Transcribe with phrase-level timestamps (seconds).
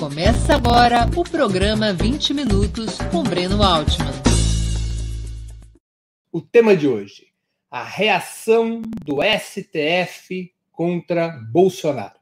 [0.00, 4.14] Começa agora o programa 20 Minutos com Breno Altman.
[6.32, 7.26] O tema de hoje:
[7.70, 12.18] a reação do STF contra Bolsonaro.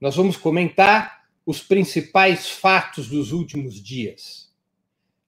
[0.00, 4.48] Nós vamos comentar os principais fatos dos últimos dias.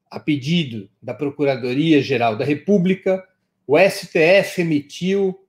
[0.08, 3.26] A pedido da Procuradoria-Geral da República,
[3.66, 5.44] o STF emitiu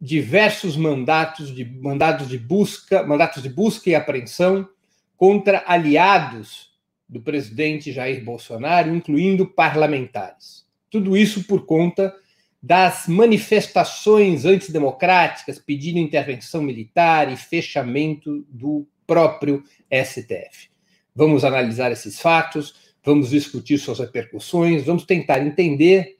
[0.00, 4.68] diversos mandatos de mandados de busca, mandatos de busca e apreensão
[5.16, 6.70] contra aliados
[7.08, 10.66] do presidente Jair Bolsonaro, incluindo parlamentares.
[10.90, 12.14] Tudo isso por conta
[12.62, 20.68] das manifestações antidemocráticas pedindo intervenção militar e fechamento do próprio STF.
[21.14, 22.74] Vamos analisar esses fatos,
[23.04, 26.16] vamos discutir suas repercussões, vamos tentar entender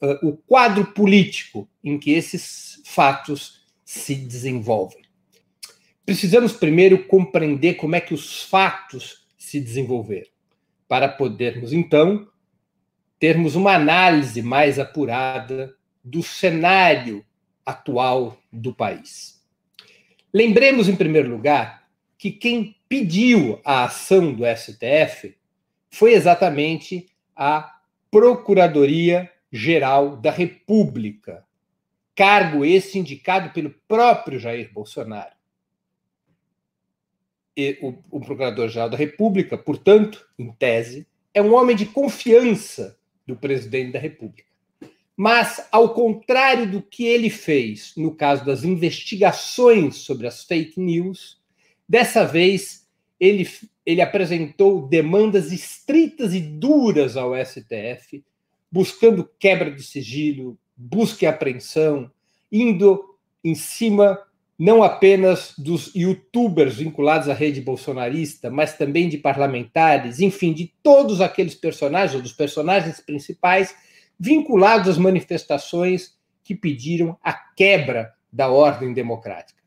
[0.00, 5.02] uh, o quadro político em que esses fatos se desenvolvem.
[6.10, 10.26] Precisamos primeiro compreender como é que os fatos se desenvolveram,
[10.88, 12.26] para podermos então
[13.16, 17.24] termos uma análise mais apurada do cenário
[17.64, 19.40] atual do país.
[20.34, 25.38] Lembremos, em primeiro lugar, que quem pediu a ação do STF
[25.92, 27.06] foi exatamente
[27.36, 27.72] a
[28.10, 31.44] Procuradoria Geral da República,
[32.16, 35.38] cargo esse indicado pelo próprio Jair Bolsonaro
[37.82, 43.92] o, o Procurador-Geral da República, portanto, em tese, é um homem de confiança do presidente
[43.92, 44.50] da República.
[45.16, 51.38] Mas, ao contrário do que ele fez no caso das investigações sobre as fake news,
[51.86, 53.46] dessa vez ele,
[53.84, 58.24] ele apresentou demandas estritas e duras ao STF,
[58.72, 62.10] buscando quebra de sigilo, busca e apreensão,
[62.50, 64.18] indo em cima
[64.60, 71.22] não apenas dos youtubers vinculados à rede bolsonarista, mas também de parlamentares, enfim, de todos
[71.22, 73.74] aqueles personagens, ou dos personagens principais,
[74.18, 79.58] vinculados às manifestações que pediram a quebra da ordem democrática.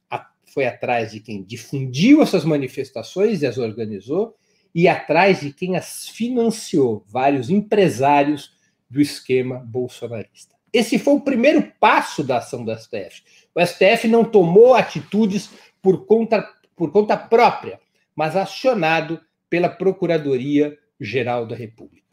[0.45, 4.35] Foi atrás de quem difundiu essas manifestações e as organizou,
[4.75, 8.51] e atrás de quem as financiou, vários empresários
[8.87, 10.52] do esquema bolsonarista.
[10.73, 13.21] Esse foi o primeiro passo da ação do STF
[13.55, 15.49] o STF não tomou atitudes
[15.81, 17.79] por conta, por conta própria,
[18.15, 22.07] mas acionado pela Procuradoria-Geral da República.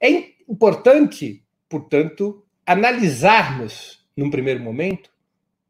[0.00, 0.10] É
[0.48, 5.10] importante, portanto, analisarmos, num primeiro momento,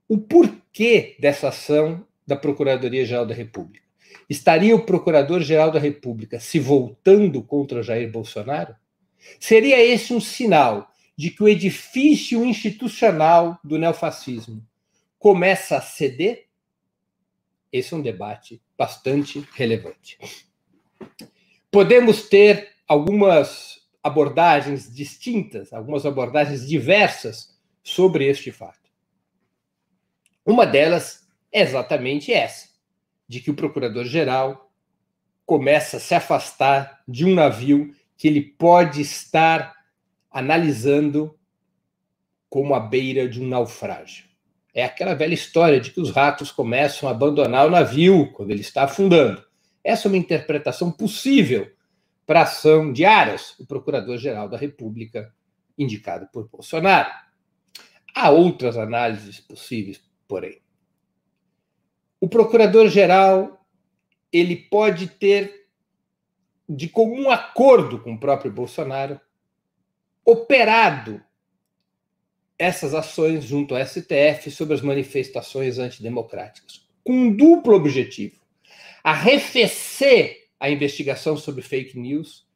[0.08, 3.86] o porquê dessa ação da Procuradoria-Geral da República.
[4.28, 8.74] Estaria o Procurador-Geral da República se voltando contra Jair Bolsonaro?
[9.38, 14.66] Seria esse um sinal de que o edifício institucional do neofascismo
[15.18, 16.48] começa a ceder?
[17.70, 20.18] Esse é um debate bastante relevante.
[21.70, 28.90] Podemos ter algumas abordagens distintas, algumas abordagens diversas sobre este fato.
[30.44, 32.68] Uma delas é exatamente essa,
[33.28, 34.72] de que o procurador-geral
[35.46, 39.74] começa a se afastar de um navio que ele pode estar
[40.32, 41.38] analisando
[42.48, 44.26] como a beira de um naufrágio.
[44.74, 48.62] É aquela velha história de que os ratos começam a abandonar o navio quando ele
[48.62, 49.44] está afundando.
[49.84, 51.70] Essa é uma interpretação possível
[52.26, 55.34] para a ação de Aras, o Procurador-Geral da República,
[55.76, 57.10] indicado por Bolsonaro.
[58.14, 60.60] Há outras análises possíveis, porém.
[62.20, 63.66] O Procurador-Geral
[64.32, 65.66] ele pode ter,
[66.68, 69.20] de comum acordo com o próprio Bolsonaro,
[70.24, 71.22] operado
[72.58, 78.40] essas ações junto ao STF sobre as manifestações antidemocráticas, com um duplo objetivo:
[79.02, 82.46] arrefecer a investigação sobre fake news,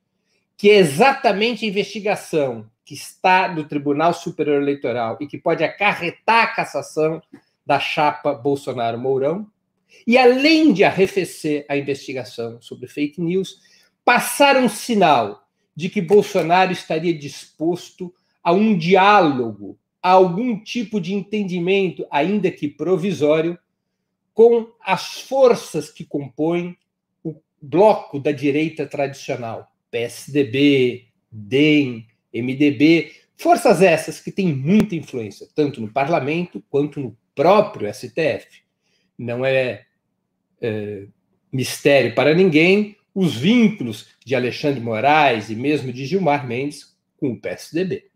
[0.56, 6.44] que é exatamente a investigação que está no Tribunal Superior Eleitoral e que pode acarretar
[6.44, 7.21] a cassação
[7.66, 9.50] da chapa Bolsonaro-Mourão,
[10.06, 13.58] e além de arrefecer a investigação sobre fake news,
[14.05, 15.45] passar um sinal
[15.76, 18.12] de que Bolsonaro estaria disposto
[18.43, 23.58] a um diálogo algum tipo de entendimento, ainda que provisório,
[24.32, 26.76] com as forças que compõem
[27.25, 35.81] o bloco da direita tradicional, PSDB, DEM, MDB, forças essas que têm muita influência, tanto
[35.81, 38.62] no parlamento quanto no próprio STF.
[39.19, 39.84] Não é,
[40.61, 41.06] é
[41.52, 47.41] mistério para ninguém os vínculos de Alexandre Moraes e mesmo de Gilmar Mendes com o
[47.41, 48.11] PSDB.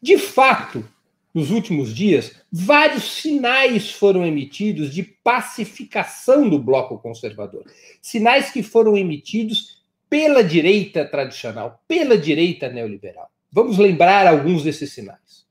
[0.00, 0.88] De fato,
[1.34, 7.64] nos últimos dias, vários sinais foram emitidos de pacificação do bloco conservador.
[8.00, 13.28] Sinais que foram emitidos pela direita tradicional, pela direita neoliberal.
[13.50, 15.44] Vamos lembrar alguns desses sinais.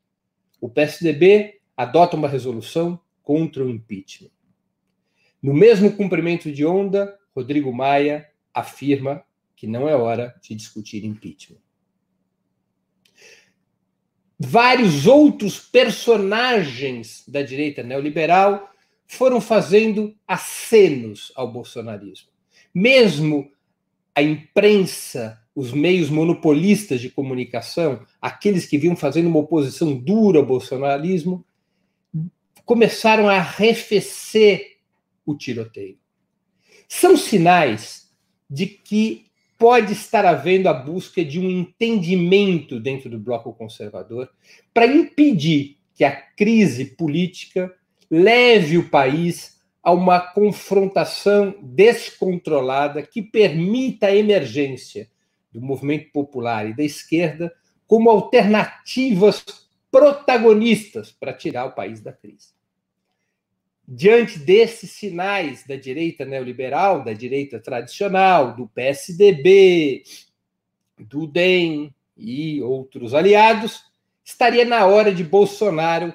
[0.62, 4.32] O PSDB adota uma resolução contra o impeachment.
[5.44, 9.24] No mesmo cumprimento de onda, Rodrigo Maia afirma
[9.56, 11.60] que não é hora de discutir impeachment
[14.40, 18.72] vários outros personagens da direita neoliberal
[19.06, 22.30] foram fazendo acenos ao bolsonarismo.
[22.74, 23.52] Mesmo
[24.16, 30.46] a imprensa, os meios monopolistas de comunicação, aqueles que vinham fazendo uma oposição dura ao
[30.46, 31.46] bolsonarismo,
[32.64, 34.78] começaram a arrefecer
[35.26, 35.98] o tiroteio.
[36.90, 38.10] São sinais
[38.50, 39.28] de que
[39.60, 44.28] pode estar havendo a busca de um entendimento dentro do bloco conservador
[44.74, 47.72] para impedir que a crise política
[48.10, 55.08] leve o país a uma confrontação descontrolada que permita a emergência
[55.54, 57.54] do movimento popular e da esquerda
[57.86, 59.46] como alternativas
[59.92, 62.59] protagonistas para tirar o país da crise
[63.92, 70.04] diante desses sinais da direita neoliberal, da direita tradicional, do PSDB,
[71.00, 73.82] do DEM e outros aliados,
[74.24, 76.14] estaria na hora de Bolsonaro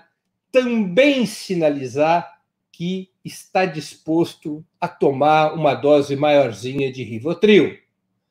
[0.53, 2.41] também sinalizar
[2.71, 7.77] que está disposto a tomar uma dose maiorzinha de Rivotril,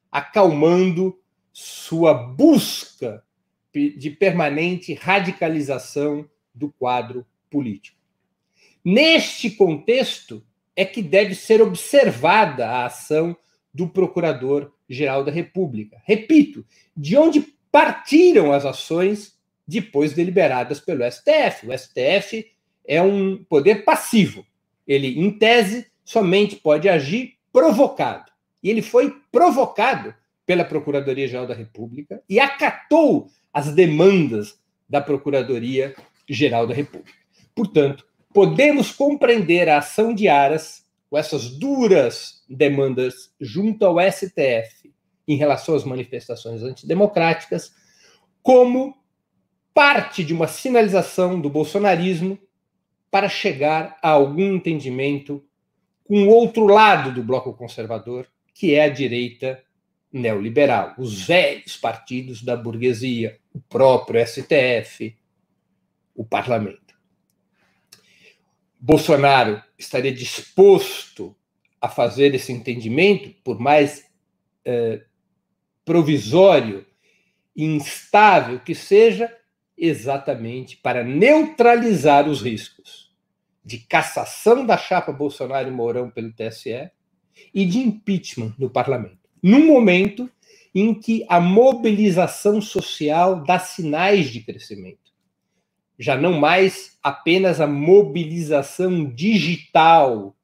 [0.09, 1.19] acalmando
[1.51, 3.21] sua busca
[3.73, 8.02] de permanente radicalização do quadro político.
[8.83, 10.43] Neste contexto
[10.75, 13.35] é que deve ser observada a ação
[13.73, 16.01] do Procurador-Geral da República.
[16.05, 16.65] Repito,
[16.95, 17.41] de onde
[17.71, 19.33] partiram as ações
[19.67, 21.67] depois deliberadas pelo STF.
[21.67, 22.45] O STF
[22.85, 24.45] é um poder passivo.
[24.87, 28.31] Ele, em tese, somente pode agir provocado.
[28.61, 30.13] E ele foi provocado
[30.45, 37.17] pela Procuradoria-Geral da República e acatou as demandas da Procuradoria-Geral da República.
[37.55, 44.91] Portanto, podemos compreender a ação de Aras com essas duras demandas junto ao STF
[45.27, 47.71] em relação às manifestações antidemocráticas
[48.41, 48.97] como
[49.73, 52.37] parte de uma sinalização do bolsonarismo
[53.09, 55.43] para chegar a algum entendimento
[56.03, 59.63] com o outro lado do bloco conservador, que é a direita
[60.11, 65.15] neoliberal, os velhos partidos da burguesia, o próprio STF,
[66.15, 66.82] o parlamento.
[68.85, 71.33] Bolsonaro estaria disposto
[71.79, 74.05] a fazer esse entendimento, por mais
[74.65, 75.01] eh,
[75.85, 76.85] provisório
[77.55, 79.33] e instável que seja,
[79.77, 83.09] exatamente para neutralizar os riscos
[83.63, 86.91] de cassação da chapa Bolsonaro e Mourão pelo TSE
[87.53, 89.29] e de impeachment no parlamento.
[89.41, 90.29] Num momento
[90.75, 95.02] em que a mobilização social dá sinais de crescimento
[96.03, 100.35] já não mais apenas a mobilização digital,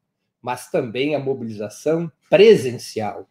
[0.41, 3.27] mas também a mobilização presencial,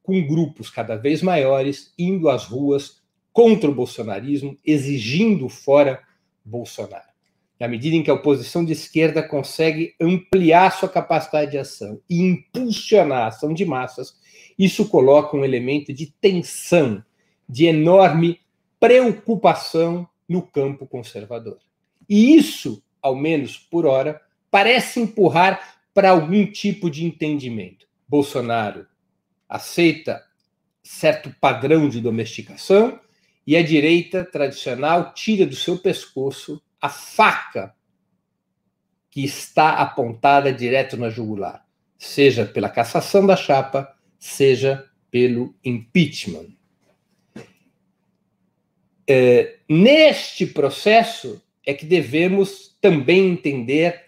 [0.00, 3.02] com grupos cada vez maiores indo às ruas
[3.32, 6.00] contra o bolsonarismo, exigindo fora
[6.44, 7.10] Bolsonaro.
[7.58, 12.22] Na medida em que a oposição de esquerda consegue ampliar sua capacidade de ação e
[12.22, 14.16] impulsionar a ação de massas,
[14.56, 17.04] isso coloca um elemento de tensão,
[17.48, 18.38] de enorme
[18.78, 21.58] preocupação no campo conservador.
[22.12, 27.88] E isso, ao menos por hora, parece empurrar para algum tipo de entendimento.
[28.06, 28.86] Bolsonaro
[29.48, 30.22] aceita
[30.82, 33.00] certo padrão de domesticação
[33.46, 37.74] e a direita tradicional tira do seu pescoço a faca
[39.10, 41.66] que está apontada direto na jugular,
[41.96, 46.48] seja pela cassação da chapa, seja pelo impeachment.
[49.08, 54.00] É, neste processo é que devemos também entender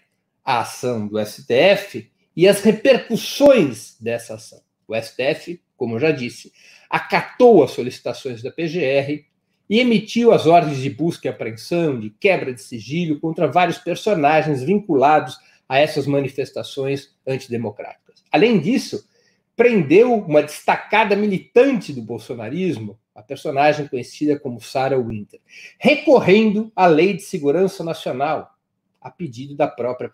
[0.43, 4.61] a ação do STF e as repercussões dessa ação.
[4.87, 6.51] O STF, como eu já disse,
[6.89, 9.25] acatou as solicitações da PGR
[9.69, 14.61] e emitiu as ordens de busca e apreensão, de quebra de sigilo contra vários personagens
[14.61, 18.23] vinculados a essas manifestações antidemocráticas.
[18.31, 19.09] Além disso,
[19.55, 25.39] prendeu uma destacada militante do bolsonarismo, a personagem conhecida como Sarah Winter,
[25.79, 28.53] recorrendo à Lei de Segurança Nacional,
[28.99, 30.11] a pedido da própria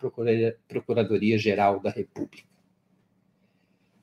[0.68, 2.46] Procuradoria-Geral da República.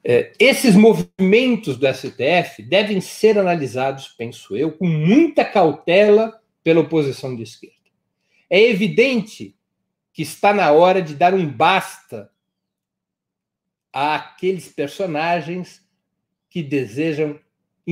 [0.03, 7.36] É, esses movimentos do STF devem ser analisados, penso eu, com muita cautela pela oposição
[7.36, 7.75] de esquerda.
[8.50, 9.56] É evidente
[10.12, 12.29] que está na hora de dar um basta
[13.94, 15.86] àqueles personagens
[16.50, 17.39] que desejam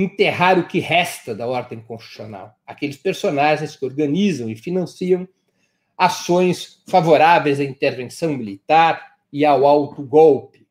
[0.03, 5.27] enterrar o que resta da ordem constitucional, aqueles personagens que organizam e financiam
[5.97, 10.67] ações favoráveis à intervenção militar e ao autogolpe.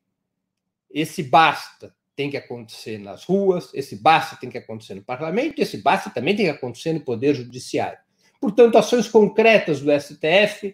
[0.89, 5.77] Esse basta tem que acontecer nas ruas, esse basta tem que acontecer no parlamento, esse
[5.77, 7.99] basta também tem que acontecer no poder judiciário.
[8.39, 10.73] Portanto, ações concretas do STF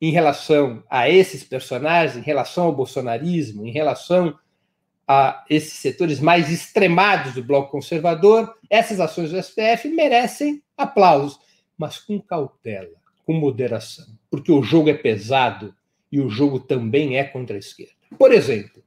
[0.00, 4.38] em relação a esses personagens, em relação ao bolsonarismo, em relação
[5.08, 11.40] a esses setores mais extremados do bloco conservador, essas ações do STF merecem aplausos,
[11.78, 12.92] mas com cautela,
[13.24, 15.74] com moderação, porque o jogo é pesado
[16.12, 17.94] e o jogo também é contra a esquerda.
[18.18, 18.82] Por exemplo,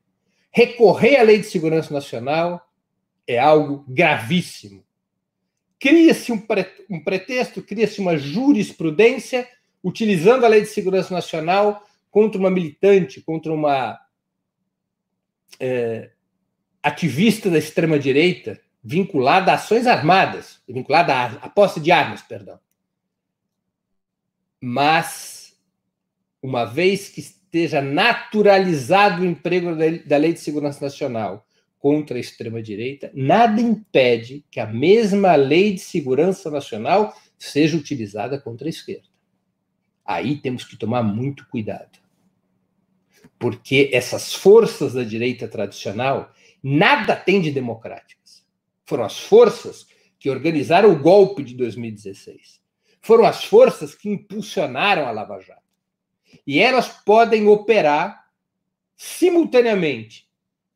[0.51, 2.69] recorrer à Lei de Segurança Nacional
[3.25, 4.83] é algo gravíssimo.
[5.79, 6.39] Cria-se um,
[7.03, 9.47] pretexto, cria-se uma jurisprudência
[9.83, 13.99] utilizando a Lei de Segurança Nacional contra uma militante, contra uma
[15.59, 16.11] é,
[16.81, 22.59] ativista da extrema-direita vinculada a ações armadas, vinculada à, à posse de armas, perdão.
[24.59, 25.55] Mas,
[26.41, 31.45] uma vez que esteja naturalizado o emprego da Lei de Segurança Nacional
[31.77, 38.67] contra a extrema-direita, nada impede que a mesma Lei de Segurança Nacional seja utilizada contra
[38.67, 39.09] a esquerda.
[40.05, 42.00] Aí temos que tomar muito cuidado.
[43.39, 48.45] Porque essas forças da direita tradicional nada têm de democráticas.
[48.85, 49.87] Foram as forças
[50.19, 52.61] que organizaram o golpe de 2016.
[53.01, 55.61] Foram as forças que impulsionaram a Lava Jato.
[56.45, 58.27] E elas podem operar
[58.95, 60.29] simultaneamente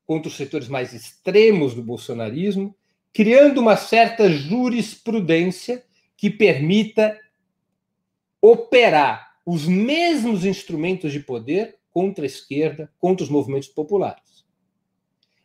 [0.05, 2.75] contra os setores mais extremos do bolsonarismo,
[3.13, 5.85] criando uma certa jurisprudência
[6.17, 7.19] que permita
[8.41, 14.43] operar os mesmos instrumentos de poder contra a esquerda, contra os movimentos populares.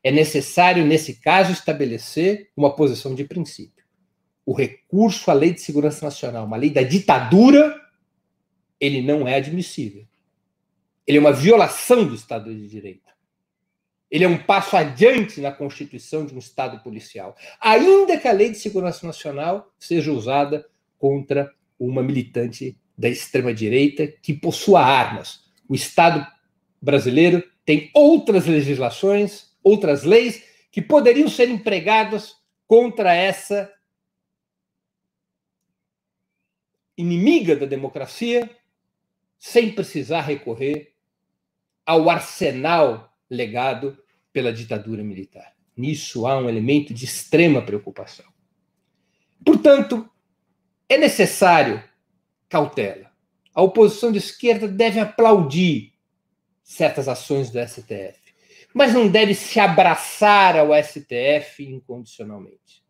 [0.03, 3.85] É necessário, nesse caso, estabelecer uma posição de princípio.
[4.45, 7.81] O recurso à Lei de Segurança Nacional, uma lei da ditadura,
[8.81, 10.05] ele não é admissível.
[11.07, 13.09] Ele é uma violação do Estado de Direito.
[14.11, 18.51] Ele é um passo adiante na constituição de um Estado policial, ainda que a Lei
[18.51, 20.67] de Segurança Nacional seja usada
[20.99, 25.49] contra uma militante da extrema-direita que possua armas.
[25.69, 26.27] O Estado
[26.81, 33.73] brasileiro tem outras legislações, outras leis que poderiam ser empregadas contra essa
[36.97, 38.49] inimiga da democracia,
[39.39, 40.95] sem precisar recorrer
[41.85, 43.99] ao arsenal legado
[44.33, 45.55] pela ditadura militar.
[45.77, 48.27] Nisso há um elemento de extrema preocupação.
[49.45, 50.09] Portanto,
[50.89, 51.83] é necessário
[52.49, 53.11] cautela.
[53.55, 55.90] A oposição de esquerda deve aplaudir
[56.71, 58.17] certas ações do STF,
[58.73, 62.85] mas não deve se abraçar ao STF incondicionalmente.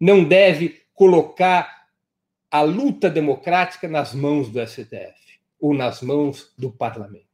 [0.00, 1.88] Não deve colocar
[2.50, 7.26] a luta democrática nas mãos do STF ou nas mãos do parlamento.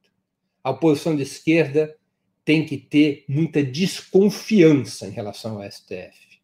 [0.65, 1.97] A oposição de esquerda
[2.45, 6.41] tem que ter muita desconfiança em relação ao STF.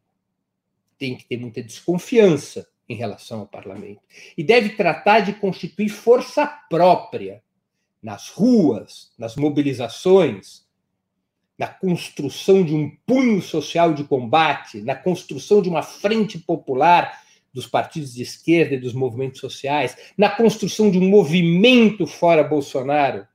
[0.97, 4.01] Tem que ter muita desconfiança em relação ao parlamento.
[4.37, 7.43] E deve tratar de constituir força própria
[8.03, 10.67] nas ruas, nas mobilizações,
[11.59, 17.21] na construção de um punho social de combate, na construção de uma frente popular
[17.53, 23.27] dos partidos de esquerda e dos movimentos sociais, na construção de um movimento fora Bolsonaro,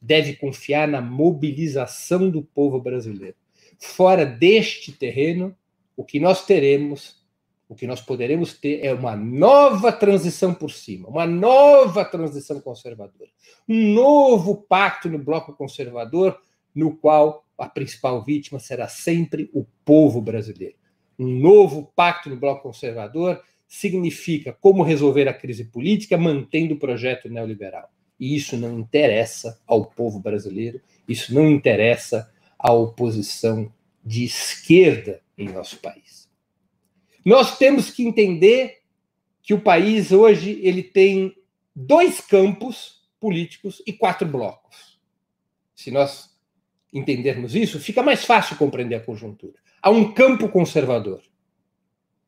[0.00, 3.36] deve confiar na mobilização do povo brasileiro.
[3.78, 5.56] Fora deste terreno,
[5.96, 7.25] o que nós teremos
[7.68, 13.30] o que nós poderemos ter é uma nova transição por cima, uma nova transição conservadora,
[13.68, 16.38] um novo pacto no bloco conservador,
[16.74, 20.76] no qual a principal vítima será sempre o povo brasileiro.
[21.18, 27.28] Um novo pacto no bloco conservador significa como resolver a crise política mantendo o projeto
[27.28, 27.90] neoliberal.
[28.20, 33.72] E isso não interessa ao povo brasileiro, isso não interessa à oposição
[34.04, 36.25] de esquerda em nosso país.
[37.26, 38.82] Nós temos que entender
[39.42, 41.36] que o país hoje ele tem
[41.74, 45.00] dois campos políticos e quatro blocos.
[45.74, 46.30] Se nós
[46.94, 49.58] entendermos isso, fica mais fácil compreender a conjuntura.
[49.82, 51.20] Há um campo conservador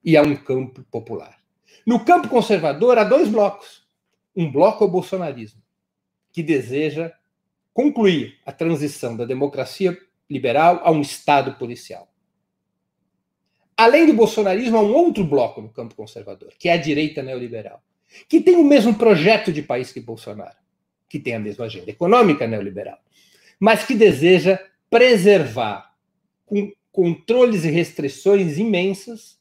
[0.04, 1.38] e há um campo popular.
[1.86, 3.86] No campo conservador há dois blocos.
[4.34, 5.62] Um bloco é o bolsonarismo,
[6.32, 7.12] que deseja
[7.72, 9.96] concluir a transição da democracia
[10.28, 12.07] liberal a um Estado policial.
[13.78, 17.80] Além do bolsonarismo, há um outro bloco no campo conservador, que é a direita neoliberal,
[18.28, 20.56] que tem o mesmo projeto de país que Bolsonaro,
[21.08, 22.98] que tem a mesma agenda econômica neoliberal,
[23.60, 24.58] mas que deseja
[24.90, 25.94] preservar
[26.44, 29.38] com controles e restrições imensas,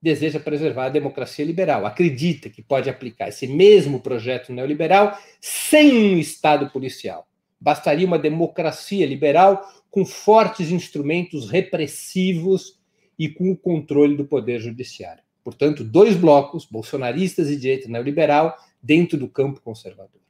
[0.00, 1.84] deseja preservar a democracia liberal.
[1.84, 7.26] Acredita que pode aplicar esse mesmo projeto neoliberal sem um Estado policial.
[7.58, 12.75] Bastaria uma democracia liberal com fortes instrumentos repressivos
[13.18, 15.22] e com o controle do poder judiciário.
[15.42, 20.20] Portanto, dois blocos, bolsonaristas e direita neoliberal, dentro do campo conservador.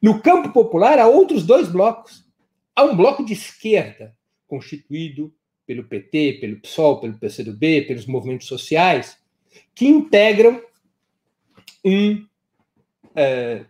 [0.00, 2.24] No campo popular, há outros dois blocos.
[2.74, 4.16] Há um bloco de esquerda,
[4.48, 5.32] constituído
[5.66, 9.18] pelo PT, pelo PSOL, pelo PCdoB, pelos movimentos sociais,
[9.74, 10.60] que integram
[11.84, 12.26] um,
[13.14, 13.64] é,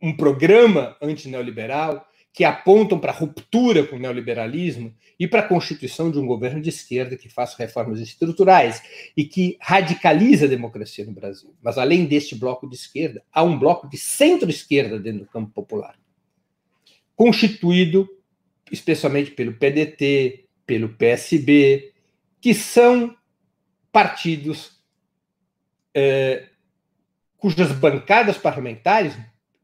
[0.00, 6.10] um programa antineoliberal que apontam para a ruptura com o neoliberalismo e para a constituição
[6.10, 8.82] de um governo de esquerda que faça reformas estruturais
[9.16, 11.54] e que radicaliza a democracia no Brasil.
[11.62, 15.96] Mas além deste bloco de esquerda, há um bloco de centro-esquerda dentro do campo popular,
[17.14, 18.08] constituído
[18.68, 21.92] especialmente pelo PDT, pelo PSB,
[22.40, 23.16] que são
[23.92, 24.80] partidos
[25.94, 26.48] eh,
[27.36, 29.16] cujas bancadas parlamentares,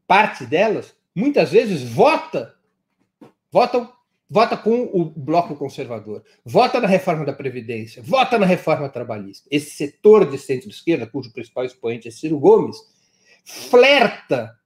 [0.07, 2.60] parte delas, muitas vezes vota
[3.51, 3.91] votam,
[4.29, 9.47] vota com o bloco conservador, vota na reforma da Previdência, vota na reforma trabalhista.
[9.51, 12.77] Esse setor de centro-esquerda, cujo principal expoente é Ciro Gomes,
[13.43, 14.57] flerta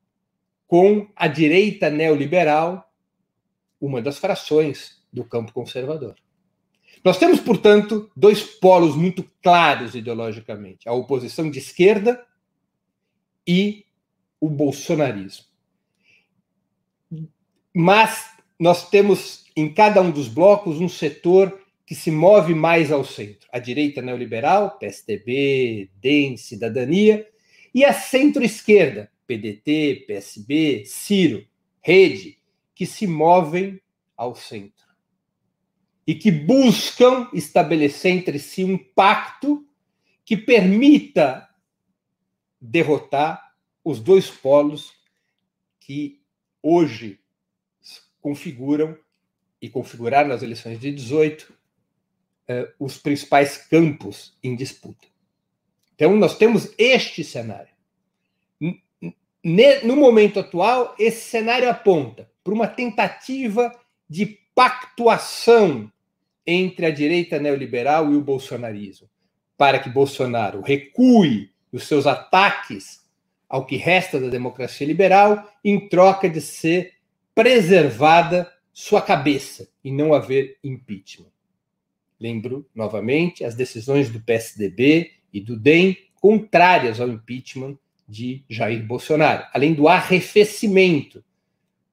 [0.68, 2.92] com a direita neoliberal,
[3.82, 6.16] uma das frações do campo conservador.
[7.04, 12.26] Nós temos, portanto, dois polos muito claros ideologicamente: a oposição de esquerda
[13.48, 13.86] e
[14.40, 15.46] o bolsonarismo.
[17.74, 23.04] Mas nós temos em cada um dos blocos um setor que se move mais ao
[23.04, 23.48] centro.
[23.52, 27.28] A direita neoliberal, PSDB, DEM, Cidadania,
[27.74, 31.46] e a centro-esquerda, PDT, PSB, Ciro,
[31.82, 32.40] Rede,
[32.74, 33.80] que se movem
[34.18, 34.86] ao centro.
[36.08, 39.66] E que buscam estabelecer entre si um pacto
[40.24, 41.48] que permita
[42.60, 43.54] derrotar
[43.84, 44.92] os dois polos
[45.80, 46.22] que
[46.64, 47.20] hoje
[48.26, 48.98] configuram
[49.62, 51.54] e configuraram nas eleições de 18
[52.48, 55.06] eh, os principais campos em disputa.
[55.94, 57.70] Então, nós temos este cenário.
[59.84, 63.72] No momento atual, esse cenário aponta para uma tentativa
[64.10, 65.92] de pactuação
[66.48, 69.08] entre a direita neoliberal e o bolsonarismo,
[69.56, 73.06] para que Bolsonaro recue os seus ataques
[73.48, 76.95] ao que resta da democracia liberal, em troca de ser
[77.36, 81.32] preservada sua cabeça e não haver impeachment.
[82.20, 89.46] Lembro novamente as decisões do PSDB e do DEM contrárias ao impeachment de Jair Bolsonaro,
[89.54, 91.24] além do arrefecimento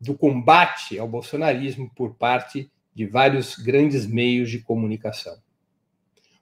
[0.01, 5.37] do combate ao bolsonarismo por parte de vários grandes meios de comunicação.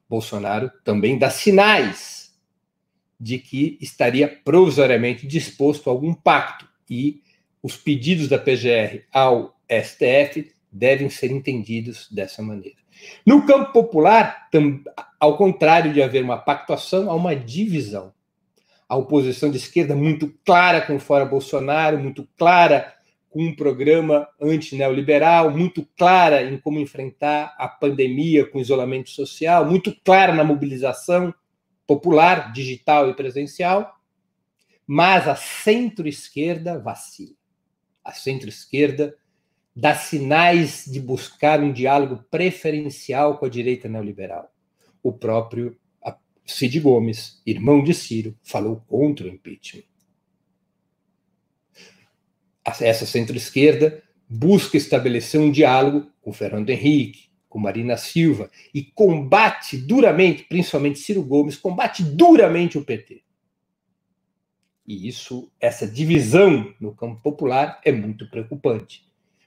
[0.09, 2.35] Bolsonaro também dá sinais
[3.19, 7.23] de que estaria provisoriamente disposto a algum pacto e
[7.63, 12.79] os pedidos da PGR ao STF devem ser entendidos dessa maneira.
[13.25, 14.49] No campo popular,
[15.19, 18.13] ao contrário de haver uma pactuação, há uma divisão.
[18.89, 22.95] A oposição de esquerda muito clara com fora Bolsonaro, muito clara
[23.29, 29.95] com um programa antineoliberal, muito clara em como enfrentar a pandemia com isolamento social, muito
[30.05, 31.33] clara na mobilização
[31.87, 33.95] popular, digital e presencial,
[34.87, 37.40] mas a centro-esquerda vacila
[38.11, 39.17] a centro-esquerda,
[39.75, 44.53] dá sinais de buscar um diálogo preferencial com a direita neoliberal.
[45.03, 45.77] O próprio
[46.45, 49.85] Cid Gomes, irmão de Ciro, falou contra o impeachment.
[52.65, 60.45] Essa centro-esquerda busca estabelecer um diálogo com Fernando Henrique, com Marina Silva e combate duramente,
[60.45, 63.23] principalmente Ciro Gomes, combate duramente o PT.
[64.91, 69.07] E isso, essa divisão no campo popular é muito preocupante,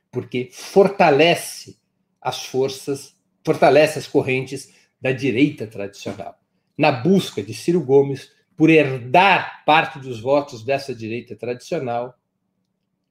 [0.09, 1.77] porque fortalece
[2.21, 6.39] as forças, fortalece as correntes da direita tradicional,
[6.77, 12.17] na busca de Ciro Gomes por herdar parte dos votos dessa direita tradicional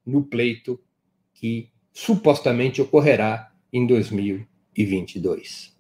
[0.06, 0.82] no pleito
[1.34, 5.76] que supostamente ocorrerá em 2022.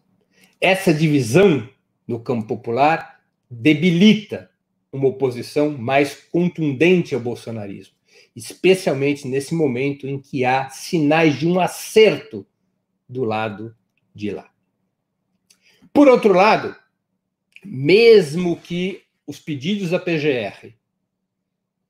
[0.60, 1.66] Essa divisão
[2.06, 4.51] no campo popular debilita
[4.92, 7.94] uma oposição mais contundente ao bolsonarismo,
[8.36, 12.46] especialmente nesse momento em que há sinais de um acerto
[13.08, 13.74] do lado
[14.14, 14.52] de lá.
[15.92, 16.76] Por outro lado,
[17.64, 20.74] mesmo que os pedidos da PGR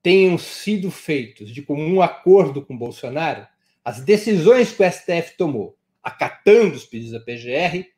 [0.03, 3.47] tenham sido feitos de comum acordo com Bolsonaro,
[3.85, 7.89] as decisões que o STF tomou, acatando os pedidos da PGR,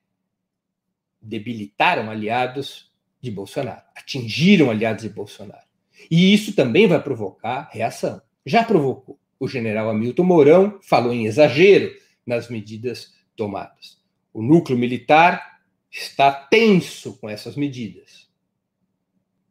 [1.21, 2.94] debilitaram aliados
[3.25, 5.65] de Bolsonaro, atingiram aliados de Bolsonaro.
[6.11, 8.21] E isso também vai provocar reação.
[8.45, 9.19] Já provocou.
[9.39, 11.93] O general Hamilton Mourão falou em exagero
[12.27, 13.99] nas medidas tomadas.
[14.33, 15.61] O núcleo militar
[15.91, 18.29] está tenso com essas medidas.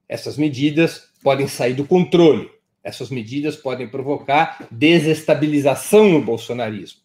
[0.08, 2.50] Essas medidas podem sair do controle.
[2.84, 7.03] Essas medidas podem provocar desestabilização no bolsonarismo.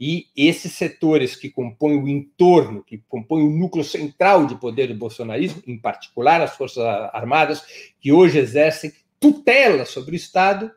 [0.00, 4.94] E esses setores que compõem o entorno, que compõem o núcleo central de poder do
[4.94, 6.82] bolsonarismo, em particular as Forças
[7.12, 7.62] Armadas,
[8.00, 10.72] que hoje exercem tutela sobre o Estado,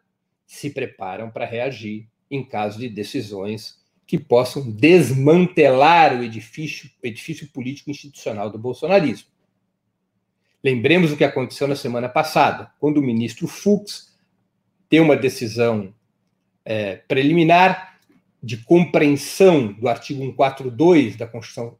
[0.46, 7.90] se preparam para reagir em caso de decisões que possam desmantelar o edifício, edifício político
[7.90, 9.30] institucional do bolsonarismo.
[10.62, 14.14] Lembremos o que aconteceu na semana passada, quando o ministro Fux
[14.90, 15.94] deu uma decisão
[16.66, 17.93] é, preliminar
[18.44, 21.78] de compreensão do artigo 142 da Constituição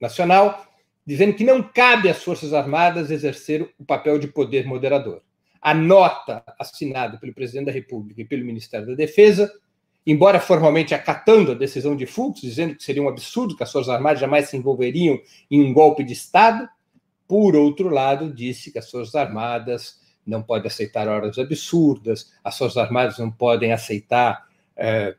[0.00, 0.64] Nacional,
[1.04, 5.22] dizendo que não cabe às Forças Armadas exercer o papel de poder moderador.
[5.60, 9.52] A nota assinada pelo presidente da República e pelo Ministério da Defesa,
[10.06, 13.92] embora formalmente acatando a decisão de Fux, dizendo que seria um absurdo que as Forças
[13.92, 15.18] Armadas jamais se envolveriam
[15.50, 16.68] em um golpe de Estado,
[17.26, 22.76] por outro lado, disse que as Forças Armadas não podem aceitar ordens absurdas, as Forças
[22.76, 24.46] Armadas não podem aceitar
[24.76, 25.16] é,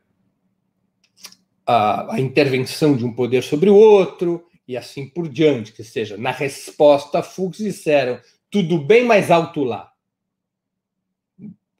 [1.65, 5.71] a, a, intervenção de um poder sobre o outro, e assim por diante.
[5.71, 9.91] Que seja, na resposta a Fux, disseram tudo bem mais alto lá,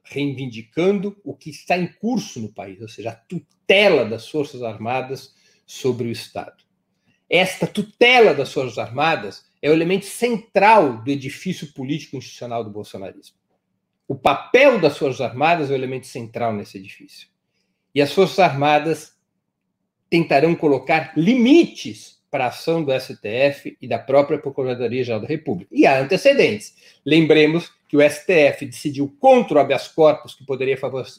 [0.04, 5.34] reivindicando o que está em curso no país, ou seja, a tutela das Forças Armadas
[5.66, 6.64] sobre o Estado.
[7.30, 13.36] Esta tutela das Forças Armadas é o elemento central do edifício político institucional do bolsonarismo.
[14.08, 17.28] O papel das Forças Armadas é o elemento central nesse edifício.
[17.94, 19.15] E as Forças Armadas
[20.16, 25.70] tentarão colocar limites para a ação do STF e da própria Procuradoria-Geral da República.
[25.74, 26.74] E há antecedentes.
[27.06, 30.78] Lembremos que o STF decidiu contra o habeas corpus que poderia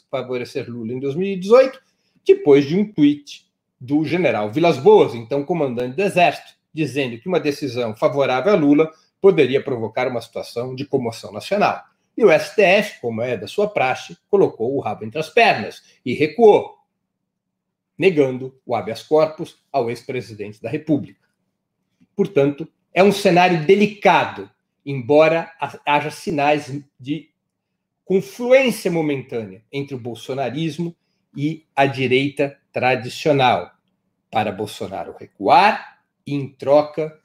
[0.09, 1.79] favorecer Lula em 2018,
[2.25, 3.45] depois de um tweet
[3.79, 8.91] do general Vilas Boas, então comandante do Exército, dizendo que uma decisão favorável a Lula
[9.21, 11.83] poderia provocar uma situação de comoção nacional.
[12.17, 16.13] E o STF, como é da sua praxe, colocou o rabo entre as pernas e
[16.13, 16.76] recuou,
[17.97, 21.27] negando o habeas corpus ao ex-presidente da República.
[22.15, 24.49] Portanto, é um cenário delicado,
[24.85, 25.51] embora
[25.85, 27.29] haja sinais de
[28.05, 30.95] confluência momentânea entre o bolsonarismo
[31.35, 33.71] e a direita tradicional,
[34.31, 37.19] para Bolsonaro recuar e, em troca,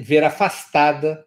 [0.00, 1.24] ver afastada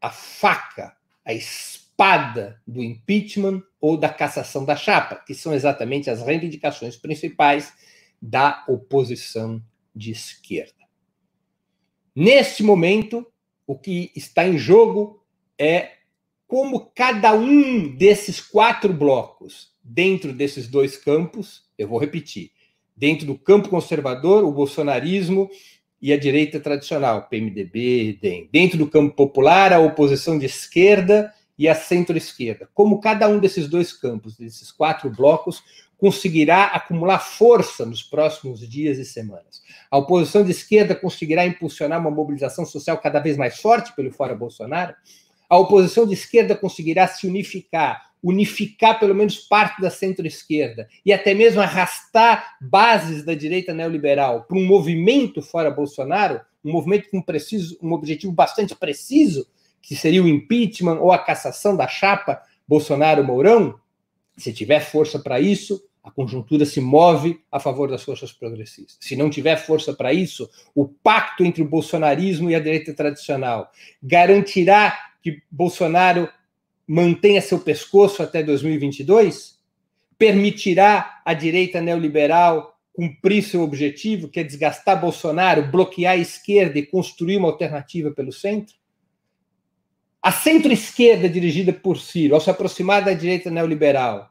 [0.00, 6.22] a faca, a espada do impeachment ou da cassação da chapa, que são exatamente as
[6.22, 7.70] reivindicações principais
[8.20, 9.62] da oposição
[9.94, 10.72] de esquerda.
[12.16, 13.26] Neste momento,
[13.66, 15.22] o que está em jogo
[15.58, 15.90] é
[16.46, 22.52] como cada um desses quatro blocos, dentro desses dois campos, eu vou repetir,
[22.96, 25.50] dentro do campo conservador, o bolsonarismo
[26.00, 28.48] e a direita tradicional, PMDB, DEM.
[28.50, 32.68] Dentro do campo popular, a oposição de esquerda e a centro-esquerda.
[32.74, 35.62] Como cada um desses dois campos, desses quatro blocos,
[35.96, 39.62] conseguirá acumular força nos próximos dias e semanas.
[39.90, 44.34] A oposição de esquerda conseguirá impulsionar uma mobilização social cada vez mais forte pelo fora
[44.34, 44.94] Bolsonaro.
[45.48, 51.34] A oposição de esquerda conseguirá se unificar unificar pelo menos parte da centro-esquerda e até
[51.34, 57.78] mesmo arrastar bases da direita neoliberal para um movimento fora Bolsonaro, um movimento com preciso,
[57.82, 59.46] um objetivo bastante preciso,
[59.86, 63.78] que seria o impeachment ou a cassação da chapa Bolsonaro-Mourão,
[64.36, 68.96] se tiver força para isso, a conjuntura se move a favor das forças progressistas.
[69.00, 73.70] Se não tiver força para isso, o pacto entre o bolsonarismo e a direita tradicional
[74.02, 76.28] garantirá que Bolsonaro
[76.86, 79.58] mantenha seu pescoço até 2022?
[80.18, 86.86] Permitirá à direita neoliberal cumprir seu objetivo, que é desgastar Bolsonaro, bloquear a esquerda e
[86.86, 88.74] construir uma alternativa pelo centro?
[90.24, 94.30] A centro-esquerda, dirigida por Ciro, ao se aproximar da direita neoliberal,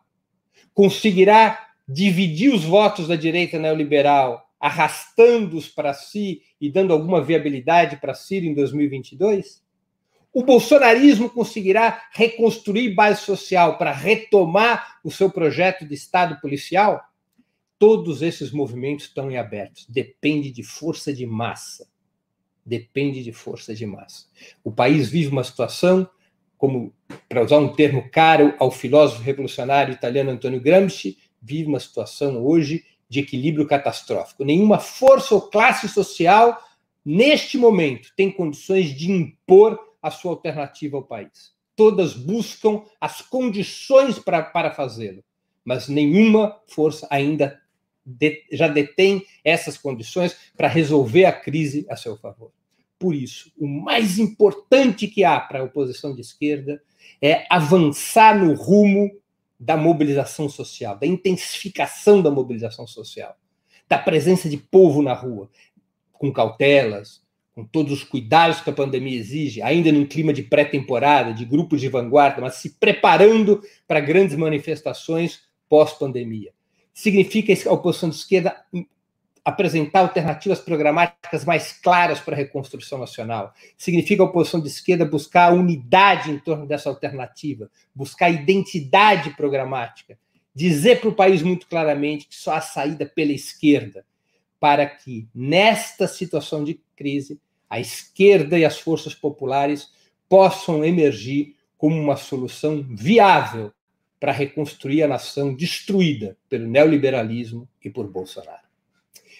[0.73, 8.15] conseguirá dividir os votos da direita neoliberal, arrastando-os para si e dando alguma viabilidade para
[8.15, 9.61] Ciro em 2022?
[10.33, 17.03] O bolsonarismo conseguirá reconstruir base social para retomar o seu projeto de Estado policial?
[17.77, 19.83] Todos esses movimentos estão em aberto.
[19.87, 21.92] Depende de força de massa.
[22.65, 24.25] Depende de força de massa.
[24.63, 26.07] O país vive uma situação,
[26.57, 26.93] como
[27.27, 32.85] para usar um termo caro ao filósofo revolucionário italiano Antonio Gramsci, vive uma situação hoje
[33.09, 34.43] de equilíbrio catastrófico.
[34.43, 36.59] Nenhuma força ou classe social,
[37.05, 41.53] neste momento, tem condições de impor a sua alternativa ao país.
[41.75, 45.23] Todas buscam as condições pra, para fazê-lo,
[45.65, 47.59] mas nenhuma força ainda
[48.05, 52.51] de, já detém essas condições para resolver a crise a seu favor.
[52.99, 56.81] Por isso, o mais importante que há para a oposição de esquerda
[57.21, 59.11] é avançar no rumo
[59.59, 63.35] da mobilização social, da intensificação da mobilização social,
[63.87, 65.49] da presença de povo na rua,
[66.11, 67.21] com cautelas,
[67.53, 71.79] com todos os cuidados que a pandemia exige, ainda num clima de pré-temporada, de grupos
[71.79, 76.51] de vanguarda, mas se preparando para grandes manifestações pós-pandemia.
[76.93, 78.63] Significa a oposição de esquerda
[79.43, 83.53] apresentar alternativas programáticas mais claras para a reconstrução nacional.
[83.77, 90.17] Significa a oposição de esquerda buscar unidade em torno dessa alternativa, buscar identidade programática,
[90.55, 94.05] dizer para o país muito claramente que só há saída pela esquerda,
[94.59, 97.37] para que, nesta situação de crise,
[97.69, 99.89] a esquerda e as forças populares
[100.29, 103.73] possam emergir como uma solução viável
[104.23, 108.63] para reconstruir a nação destruída pelo neoliberalismo e por Bolsonaro.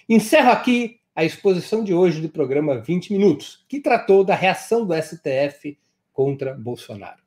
[0.10, 4.94] Encerro aqui a exposição de hoje do programa 20 Minutos, que tratou da reação do
[4.94, 5.80] STF
[6.12, 7.24] contra Bolsonaro.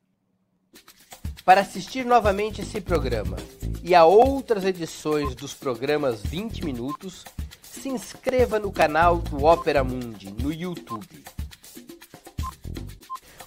[1.47, 3.38] Para assistir novamente esse programa
[3.83, 7.25] e a outras edições dos programas 20 Minutos,
[7.62, 11.25] se inscreva no canal do Opera Mundi no YouTube.